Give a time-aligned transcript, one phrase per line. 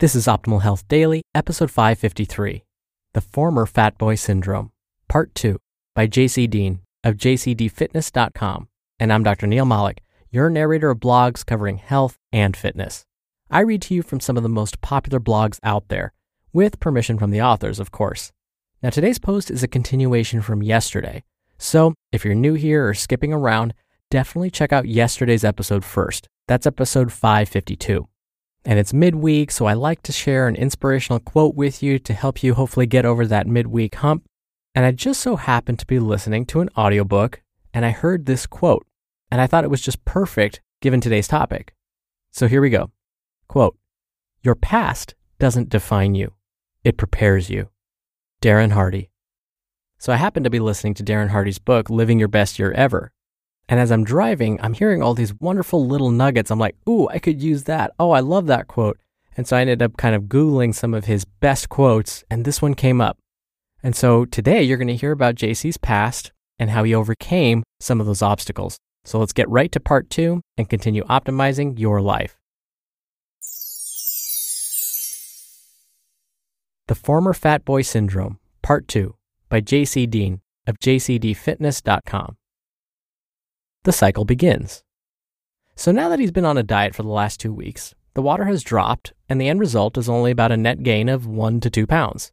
[0.00, 2.62] This is Optimal Health Daily, episode 553
[3.14, 4.70] The Former Fat Boy Syndrome,
[5.08, 5.58] Part 2
[5.92, 8.68] by JC Deen of jcdfitness.com.
[9.00, 9.48] And I'm Dr.
[9.48, 13.02] Neal Malik, your narrator of blogs covering health and fitness.
[13.50, 16.12] I read to you from some of the most popular blogs out there,
[16.52, 18.30] with permission from the authors, of course.
[18.80, 21.24] Now, today's post is a continuation from yesterday.
[21.58, 23.74] So, if you're new here or skipping around,
[24.12, 26.28] definitely check out yesterday's episode first.
[26.46, 28.06] That's episode 552
[28.68, 32.42] and it's midweek, so I like to share an inspirational quote with you to help
[32.42, 34.26] you hopefully get over that midweek hump.
[34.74, 37.40] And I just so happened to be listening to an audiobook
[37.72, 38.86] and I heard this quote,
[39.30, 41.72] and I thought it was just perfect given today's topic.
[42.30, 42.90] So here we go.
[43.48, 43.78] Quote,
[44.42, 46.34] Your past doesn't define you,
[46.84, 47.70] it prepares you.
[48.42, 49.08] Darren Hardy.
[49.96, 53.12] So I happened to be listening to Darren Hardy's book, Living Your Best Year Ever,
[53.68, 56.50] and as I'm driving, I'm hearing all these wonderful little nuggets.
[56.50, 57.92] I'm like, ooh, I could use that.
[57.98, 58.98] Oh, I love that quote.
[59.36, 62.62] And so I ended up kind of Googling some of his best quotes, and this
[62.62, 63.18] one came up.
[63.82, 68.00] And so today you're going to hear about JC's past and how he overcame some
[68.00, 68.78] of those obstacles.
[69.04, 72.36] So let's get right to part two and continue optimizing your life.
[76.88, 79.14] The Former Fat Boy Syndrome, Part 2
[79.50, 82.36] by JC Deen of jcdfitness.com
[83.88, 84.84] the cycle begins.
[85.74, 88.44] So now that he's been on a diet for the last two weeks, the water
[88.44, 91.70] has dropped, and the end result is only about a net gain of one to
[91.70, 92.30] two pounds.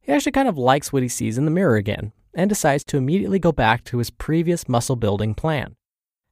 [0.00, 2.96] He actually kind of likes what he sees in the mirror again and decides to
[2.96, 5.76] immediately go back to his previous muscle building plan.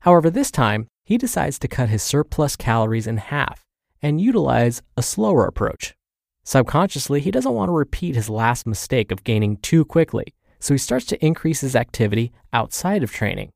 [0.01, 3.65] However, this time, he decides to cut his surplus calories in half
[4.03, 5.95] and utilize a slower approach.
[6.43, 10.79] Subconsciously, he doesn't want to repeat his last mistake of gaining too quickly, so he
[10.79, 13.53] starts to increase his activity outside of training.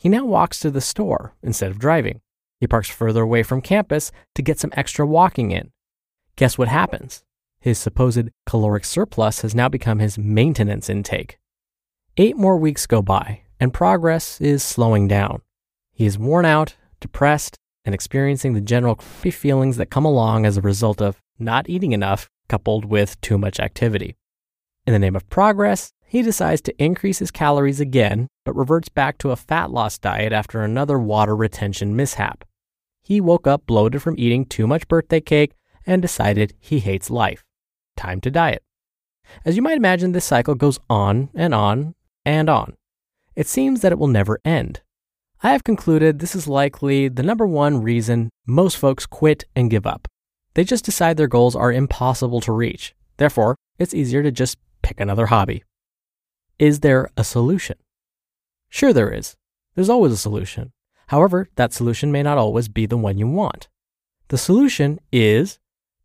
[0.00, 2.22] He now walks to the store instead of driving.
[2.58, 5.72] He parks further away from campus to get some extra walking in.
[6.36, 7.22] Guess what happens?
[7.60, 11.38] His supposed caloric surplus has now become his maintenance intake.
[12.16, 15.42] Eight more weeks go by, and progress is slowing down.
[15.92, 20.62] He is worn out, depressed, and experiencing the general feelings that come along as a
[20.62, 24.16] result of not eating enough coupled with too much activity.
[24.86, 29.16] In the name of progress, he decides to increase his calories again, but reverts back
[29.16, 32.44] to a fat loss diet after another water retention mishap.
[33.00, 35.52] He woke up bloated from eating too much birthday cake
[35.86, 37.44] and decided he hates life.
[37.96, 38.64] Time to diet.
[39.44, 41.94] As you might imagine, this cycle goes on and on
[42.24, 42.74] and on.
[43.36, 44.80] It seems that it will never end.
[45.44, 49.86] I have concluded this is likely the number one reason most folks quit and give
[49.86, 50.08] up.
[50.54, 52.96] They just decide their goals are impossible to reach.
[53.16, 55.62] Therefore, it's easier to just pick another hobby.
[56.58, 57.76] Is there a solution?
[58.70, 59.36] Sure, there is.
[59.74, 60.72] There's always a solution.
[61.08, 63.68] However, that solution may not always be the one you want.
[64.28, 65.58] The solution is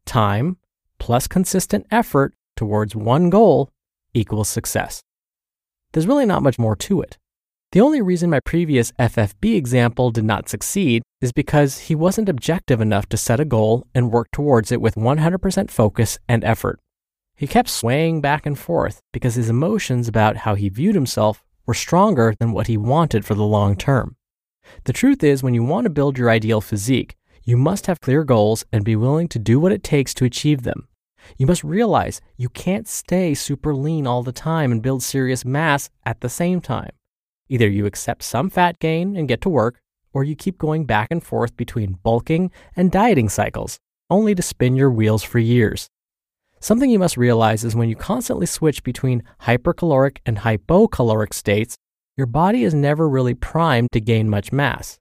[0.06, 0.58] time
[1.00, 3.70] plus consistent effort towards one goal
[4.14, 5.04] equals success.
[5.94, 7.18] There's really not much more to it.
[7.72, 12.82] The only reason my previous FFB example did not succeed is because he wasn't objective
[12.82, 16.80] enough to set a goal and work towards it with 100% focus and effort.
[17.36, 21.74] He kept swaying back and forth because his emotions about how he viewed himself were
[21.74, 24.16] stronger than what he wanted for the long term.
[24.86, 28.24] The truth is, when you want to build your ideal physique, you must have clear
[28.24, 30.88] goals and be willing to do what it takes to achieve them.
[31.38, 35.90] You must realize you can't stay super lean all the time and build serious mass
[36.06, 36.92] at the same time.
[37.50, 39.80] Either you accept some fat gain and get to work,
[40.14, 44.76] or you keep going back and forth between bulking and dieting cycles, only to spin
[44.76, 45.90] your wheels for years.
[46.60, 51.78] Something you must realize is when you constantly switch between hypercaloric and hypocaloric states,
[52.18, 55.00] your body is never really primed to gain much mass.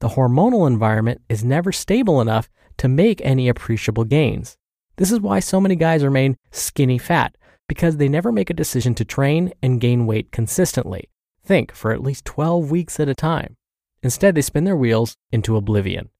[0.00, 4.56] The hormonal environment is never stable enough to make any appreciable gains.
[4.96, 7.36] This is why so many guys remain skinny fat,
[7.68, 11.08] because they never make a decision to train and gain weight consistently.
[11.44, 13.56] Think for at least 12 weeks at a time.
[14.02, 16.10] Instead, they spin their wheels into oblivion.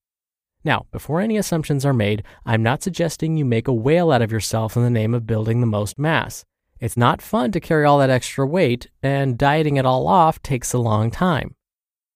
[0.67, 4.33] Now, before any assumptions are made, I'm not suggesting you make a whale out of
[4.33, 6.45] yourself in the name of building the most mass.
[6.81, 10.73] It's not fun to carry all that extra weight, and dieting it all off takes
[10.73, 11.55] a long time.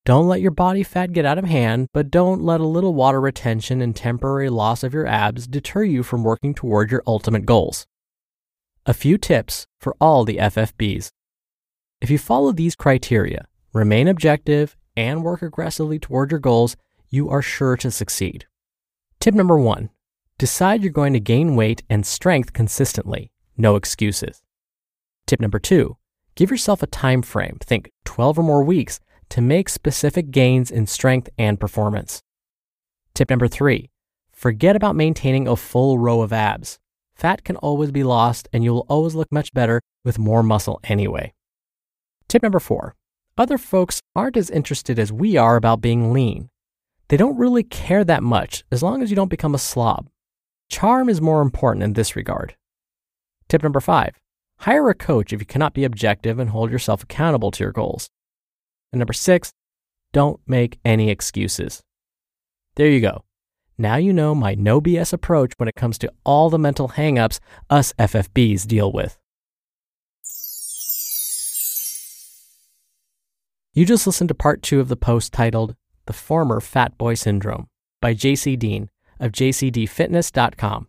[0.05, 3.21] Don't let your body fat get out of hand, but don't let a little water
[3.21, 7.87] retention and temporary loss of your abs deter you from working toward your ultimate goals.
[8.85, 11.11] A few tips for all the FFBs.
[12.01, 16.77] If you follow these criteria, remain objective, and work aggressively toward your goals,
[17.11, 18.47] you are sure to succeed.
[19.19, 19.91] Tip number one
[20.39, 24.43] decide you're going to gain weight and strength consistently, no excuses.
[25.27, 25.97] Tip number two
[26.35, 30.87] give yourself a time frame, think 12 or more weeks, to make specific gains in
[30.87, 32.23] strength and performance.
[33.15, 33.91] Tip number three
[34.33, 36.79] forget about maintaining a full row of abs.
[37.15, 41.35] Fat can always be lost, and you'll always look much better with more muscle anyway.
[42.29, 42.95] Tip number four
[43.37, 46.50] other folks aren't as interested as we are about being lean.
[47.11, 50.09] They don't really care that much as long as you don't become a slob.
[50.69, 52.55] Charm is more important in this regard.
[53.49, 54.15] Tip number five
[54.61, 58.11] hire a coach if you cannot be objective and hold yourself accountable to your goals.
[58.93, 59.53] And number six,
[60.13, 61.83] don't make any excuses.
[62.77, 63.25] There you go.
[63.77, 67.41] Now you know my no BS approach when it comes to all the mental hangups
[67.69, 69.19] us FFBs deal with.
[73.75, 75.75] You just listened to part two of the post titled
[76.11, 77.69] The Former Fat Boy Syndrome
[78.01, 78.91] by JC Deen
[79.21, 80.89] of jcdfitness.com.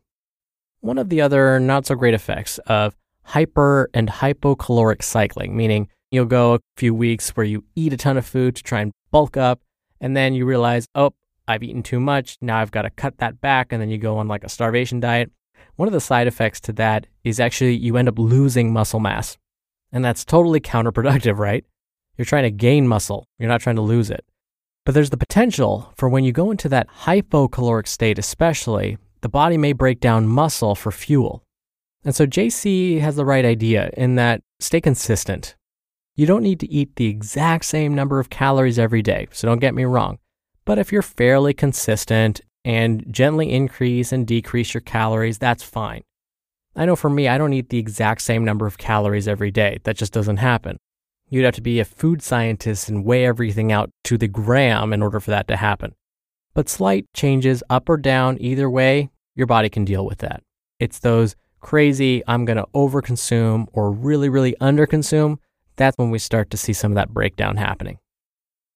[0.80, 2.96] One of the other not so great effects of
[3.26, 8.18] hyper and hypocaloric cycling, meaning you'll go a few weeks where you eat a ton
[8.18, 9.62] of food to try and bulk up,
[10.00, 11.14] and then you realize, oh,
[11.48, 12.40] I've eaten too much.
[12.42, 13.72] Now I've got to cut that back.
[13.72, 15.30] And then you go on like a starvation diet.
[15.76, 19.38] One of the side effects to that is actually you end up losing muscle mass.
[19.92, 21.64] And that's totally counterproductive, right?
[22.18, 24.26] You're trying to gain muscle, you're not trying to lose it.
[24.86, 29.57] But there's the potential for when you go into that hypocaloric state, especially, the body
[29.57, 31.44] may break down muscle for fuel.
[32.04, 35.56] And so JC has the right idea in that stay consistent.
[36.16, 39.60] You don't need to eat the exact same number of calories every day, so don't
[39.60, 40.18] get me wrong.
[40.66, 46.01] But if you're fairly consistent and gently increase and decrease your calories, that's fine.
[46.75, 49.80] I know for me, I don't eat the exact same number of calories every day.
[49.84, 50.77] That just doesn't happen.
[51.31, 55.01] You'd have to be a food scientist and weigh everything out to the gram in
[55.01, 55.95] order for that to happen.
[56.54, 60.44] But slight changes up or down, either way, your body can deal with that.
[60.78, 65.38] It's those crazy, I'm going to overconsume or really, really underconsume.
[65.78, 68.00] That's when we start to see some of that breakdown happening.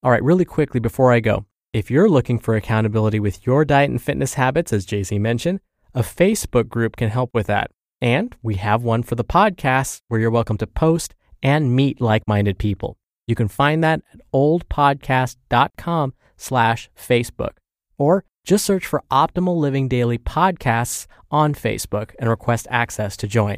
[0.02, 3.90] All right, really quickly before I go, if you're looking for accountability with your diet
[3.90, 5.60] and fitness habits, as JC mentioned,
[5.94, 7.72] a Facebook group can help with that.
[8.00, 12.58] And we have one for the podcast where you're welcome to post and meet like-minded
[12.58, 12.98] people.
[13.28, 17.52] You can find that at oldpodcast.com slash Facebook.
[17.98, 23.58] Or just search for Optimal Living Daily Podcasts on Facebook and request access to join.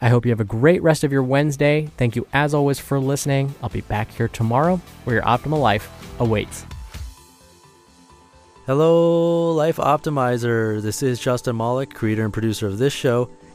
[0.00, 1.90] I hope you have a great rest of your Wednesday.
[1.96, 3.54] Thank you as always for listening.
[3.62, 5.90] I'll be back here tomorrow where your optimal life
[6.20, 6.66] awaits.
[8.66, 10.80] Hello, Life Optimizer.
[10.80, 13.30] This is Justin Malik, creator and producer of this show